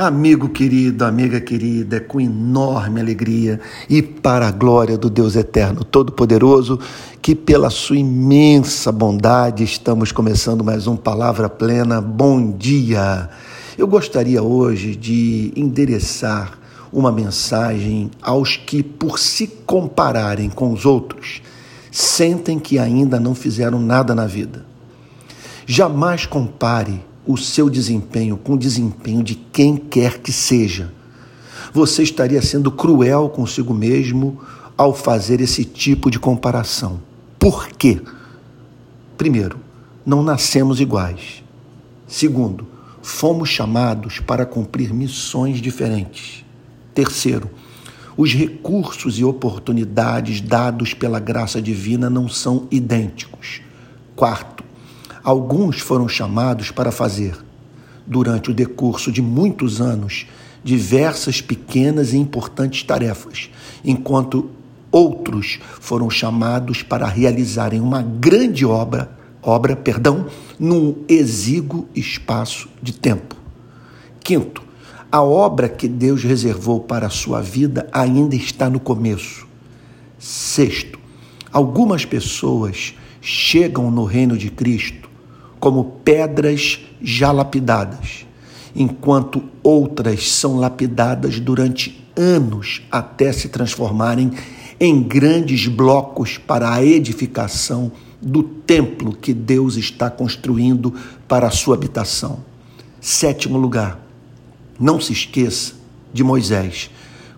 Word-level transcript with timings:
Amigo 0.00 0.50
querido, 0.50 1.04
amiga 1.04 1.40
querida, 1.40 1.96
é 1.96 1.98
com 1.98 2.20
enorme 2.20 3.00
alegria 3.00 3.58
e 3.90 4.00
para 4.00 4.46
a 4.46 4.52
glória 4.52 4.96
do 4.96 5.10
Deus 5.10 5.34
Eterno 5.34 5.82
Todo-Poderoso, 5.82 6.78
que 7.20 7.34
pela 7.34 7.68
sua 7.68 7.96
imensa 7.96 8.92
bondade 8.92 9.64
estamos 9.64 10.12
começando 10.12 10.62
mais 10.62 10.86
um 10.86 10.94
Palavra 10.94 11.48
Plena. 11.48 12.00
Bom 12.00 12.52
dia! 12.52 13.28
Eu 13.76 13.88
gostaria 13.88 14.40
hoje 14.40 14.94
de 14.94 15.52
endereçar 15.56 16.56
uma 16.92 17.10
mensagem 17.10 18.08
aos 18.22 18.56
que, 18.56 18.84
por 18.84 19.18
se 19.18 19.48
compararem 19.66 20.48
com 20.48 20.72
os 20.72 20.86
outros, 20.86 21.42
sentem 21.90 22.60
que 22.60 22.78
ainda 22.78 23.18
não 23.18 23.34
fizeram 23.34 23.80
nada 23.80 24.14
na 24.14 24.26
vida. 24.26 24.64
Jamais 25.66 26.24
compare 26.24 27.07
o 27.28 27.36
seu 27.36 27.68
desempenho 27.68 28.38
com 28.38 28.54
o 28.54 28.58
desempenho 28.58 29.22
de 29.22 29.34
quem 29.34 29.76
quer 29.76 30.18
que 30.18 30.32
seja. 30.32 30.90
Você 31.74 32.02
estaria 32.02 32.40
sendo 32.40 32.72
cruel 32.72 33.28
consigo 33.28 33.74
mesmo 33.74 34.40
ao 34.78 34.94
fazer 34.94 35.42
esse 35.42 35.62
tipo 35.62 36.10
de 36.10 36.18
comparação. 36.18 37.00
Por 37.38 37.68
quê? 37.68 38.00
Primeiro, 39.18 39.58
não 40.06 40.22
nascemos 40.22 40.80
iguais. 40.80 41.44
Segundo, 42.06 42.66
fomos 43.02 43.50
chamados 43.50 44.20
para 44.20 44.46
cumprir 44.46 44.94
missões 44.94 45.60
diferentes. 45.60 46.44
Terceiro, 46.94 47.50
os 48.16 48.32
recursos 48.32 49.18
e 49.18 49.24
oportunidades 49.24 50.40
dados 50.40 50.94
pela 50.94 51.20
graça 51.20 51.60
divina 51.60 52.08
não 52.08 52.26
são 52.26 52.66
idênticos. 52.70 53.60
Quarto, 54.16 54.64
Alguns 55.28 55.80
foram 55.80 56.08
chamados 56.08 56.70
para 56.70 56.90
fazer, 56.90 57.36
durante 58.06 58.50
o 58.50 58.54
decurso 58.54 59.12
de 59.12 59.20
muitos 59.20 59.78
anos, 59.78 60.26
diversas 60.64 61.42
pequenas 61.42 62.14
e 62.14 62.16
importantes 62.16 62.82
tarefas, 62.82 63.50
enquanto 63.84 64.48
outros 64.90 65.58
foram 65.80 66.08
chamados 66.08 66.82
para 66.82 67.06
realizarem 67.06 67.78
uma 67.78 68.00
grande 68.00 68.64
obra, 68.64 69.10
obra, 69.42 69.76
perdão, 69.76 70.28
num 70.58 71.04
exíguo 71.06 71.86
espaço 71.94 72.66
de 72.82 72.94
tempo. 72.94 73.36
Quinto, 74.24 74.62
a 75.12 75.22
obra 75.22 75.68
que 75.68 75.88
Deus 75.88 76.24
reservou 76.24 76.80
para 76.80 77.06
a 77.06 77.10
sua 77.10 77.42
vida 77.42 77.86
ainda 77.92 78.34
está 78.34 78.70
no 78.70 78.80
começo. 78.80 79.46
Sexto, 80.18 80.98
algumas 81.52 82.06
pessoas 82.06 82.94
chegam 83.20 83.90
no 83.90 84.04
reino 84.04 84.34
de 84.34 84.48
Cristo 84.48 85.07
como 85.58 85.84
pedras 86.04 86.80
já 87.00 87.32
lapidadas, 87.32 88.26
enquanto 88.74 89.42
outras 89.62 90.30
são 90.30 90.56
lapidadas 90.56 91.40
durante 91.40 92.04
anos 92.16 92.82
até 92.90 93.32
se 93.32 93.48
transformarem 93.48 94.32
em 94.80 95.02
grandes 95.02 95.66
blocos 95.66 96.38
para 96.38 96.72
a 96.72 96.84
edificação 96.84 97.90
do 98.20 98.42
templo 98.42 99.12
que 99.12 99.32
Deus 99.32 99.76
está 99.76 100.10
construindo 100.10 100.94
para 101.26 101.46
a 101.46 101.50
sua 101.50 101.74
habitação. 101.74 102.40
Sétimo 103.00 103.58
lugar, 103.58 104.00
não 104.78 105.00
se 105.00 105.12
esqueça 105.12 105.74
de 106.12 106.24
Moisés, 106.24 106.90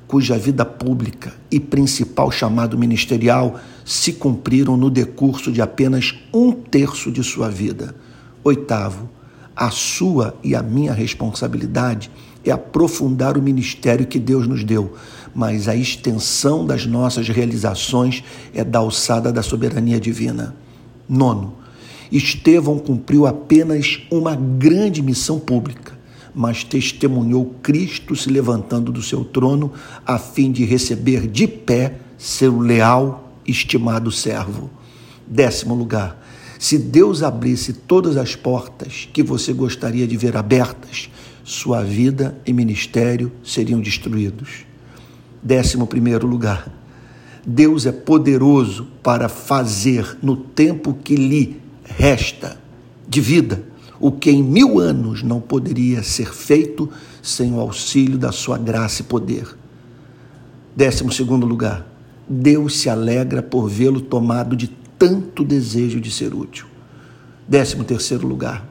cuja 0.07 0.39
vida 0.39 0.65
pública 0.65 1.35
e 1.51 1.61
principal 1.61 2.31
chamado 2.31 2.77
ministerial 2.77 3.61
se 3.85 4.13
cumpriram 4.13 4.77
no 4.77 4.91
decurso 4.91 5.53
de 5.53 5.61
apenas 5.61 6.15
um 6.33 6.53
terço 6.53 7.11
de 7.11 7.23
sua 7.23 7.49
vida. 7.49 7.95
Oitavo, 8.43 9.09
a 9.55 9.71
sua 9.71 10.35
e 10.43 10.55
a 10.55 10.63
minha 10.63 10.93
responsabilidade 10.93 12.11
é 12.45 12.51
aprofundar 12.51 13.37
o 13.37 13.43
ministério 13.43 14.07
que 14.07 14.19
Deus 14.19 14.47
nos 14.47 14.65
deu, 14.65 14.95
mas 15.35 15.69
a 15.69 15.77
extensão 15.77 16.65
das 16.65 16.87
nossas 16.87 17.29
realizações 17.29 18.25
é 18.55 18.65
da 18.65 18.79
alçada 18.79 19.31
da 19.33 19.43
soberania 19.43 20.01
divina. 20.01 20.57
Nono, 21.09 21.55
Estevão 22.11 22.79
cumpriu 22.79 23.27
apenas 23.27 24.01
uma 24.11 24.35
grande 24.35 25.03
missão 25.03 25.39
pública, 25.39 25.99
mas 26.35 26.65
testemunhou 26.65 27.55
Cristo 27.63 28.17
se 28.17 28.31
levantando 28.31 28.91
do 28.91 29.03
seu 29.03 29.25
trono 29.25 29.73
a 30.07 30.19
fim 30.19 30.51
de 30.51 30.65
receber 30.65 31.27
de 31.27 31.47
pé 31.47 31.99
seu 32.17 32.59
leal, 32.59 33.33
estimado 33.47 34.11
servo. 34.11 34.71
Décimo 35.27 35.75
lugar, 35.75 36.20
se 36.61 36.77
Deus 36.77 37.23
abrisse 37.23 37.73
todas 37.73 38.19
as 38.19 38.37
portas 38.37 39.09
que 39.15 39.23
você 39.23 39.51
gostaria 39.51 40.07
de 40.07 40.15
ver 40.15 40.37
abertas, 40.37 41.09
sua 41.43 41.83
vida 41.83 42.39
e 42.45 42.53
ministério 42.53 43.33
seriam 43.43 43.81
destruídos. 43.81 44.67
Décimo 45.43 45.87
primeiro 45.87 46.27
lugar. 46.27 46.71
Deus 47.47 47.87
é 47.87 47.93
poderoso 47.93 48.87
para 49.03 49.27
fazer 49.27 50.19
no 50.23 50.37
tempo 50.37 50.93
que 50.93 51.17
lhe 51.17 51.59
resta 51.83 52.61
de 53.09 53.23
vida 53.23 53.65
o 53.99 54.13
que 54.13 54.31
em 54.31 54.43
mil 54.43 54.79
anos 54.79 55.23
não 55.23 55.41
poderia 55.41 56.03
ser 56.03 56.31
feito 56.31 56.91
sem 57.23 57.55
o 57.55 57.61
auxílio 57.61 58.19
da 58.19 58.33
sua 58.33 58.59
graça 58.59 59.01
e 59.01 59.07
poder. 59.07 59.57
Décimo 60.77 61.11
segundo 61.11 61.47
lugar. 61.47 61.87
Deus 62.29 62.81
se 62.81 62.91
alegra 62.91 63.43
por 63.43 63.67
vê-lo 63.67 64.03
tomado 64.03 64.55
de 64.55 64.69
tanto 65.01 65.43
desejo 65.43 65.99
de 65.99 66.11
ser 66.11 66.35
útil. 66.35 66.67
Décimo 67.49 67.85
terceiro 67.85 68.29
lugar, 68.29 68.69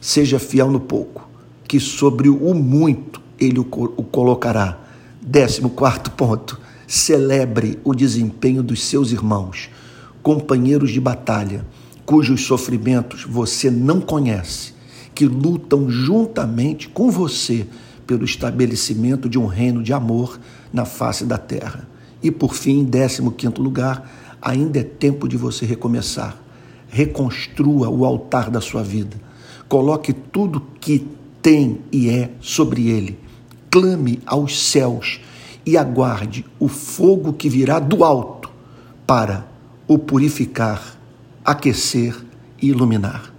seja 0.00 0.38
fiel 0.38 0.70
no 0.70 0.80
pouco, 0.80 1.28
que 1.68 1.78
sobre 1.78 2.30
o 2.30 2.54
muito 2.54 3.20
ele 3.38 3.58
o 3.58 3.64
colocará. 3.66 4.80
Décimo 5.20 5.68
quarto 5.68 6.10
ponto, 6.12 6.58
celebre 6.88 7.78
o 7.84 7.94
desempenho 7.94 8.62
dos 8.62 8.84
seus 8.84 9.12
irmãos, 9.12 9.68
companheiros 10.22 10.90
de 10.90 11.00
batalha, 11.00 11.66
cujos 12.06 12.46
sofrimentos 12.46 13.24
você 13.24 13.70
não 13.70 14.00
conhece, 14.00 14.72
que 15.14 15.26
lutam 15.26 15.90
juntamente 15.90 16.88
com 16.88 17.10
você 17.10 17.66
pelo 18.06 18.24
estabelecimento 18.24 19.28
de 19.28 19.38
um 19.38 19.44
reino 19.44 19.82
de 19.82 19.92
amor 19.92 20.40
na 20.72 20.86
face 20.86 21.26
da 21.26 21.36
terra. 21.36 21.86
E 22.22 22.30
por 22.30 22.54
fim, 22.54 22.82
décimo 22.82 23.30
quinto 23.30 23.60
lugar, 23.60 24.25
ainda 24.46 24.78
é 24.78 24.84
tempo 24.84 25.28
de 25.28 25.36
você 25.36 25.66
recomeçar. 25.66 26.40
Reconstrua 26.86 27.88
o 27.88 28.04
altar 28.04 28.48
da 28.48 28.60
sua 28.60 28.80
vida. 28.80 29.16
Coloque 29.68 30.12
tudo 30.12 30.62
que 30.80 31.04
tem 31.42 31.80
e 31.90 32.08
é 32.08 32.30
sobre 32.40 32.88
ele. 32.88 33.18
Clame 33.68 34.20
aos 34.24 34.70
céus 34.70 35.20
e 35.66 35.76
aguarde 35.76 36.44
o 36.60 36.68
fogo 36.68 37.32
que 37.32 37.48
virá 37.48 37.80
do 37.80 38.04
alto 38.04 38.48
para 39.04 39.48
o 39.88 39.98
purificar, 39.98 40.96
aquecer 41.44 42.16
e 42.62 42.68
iluminar. 42.68 43.35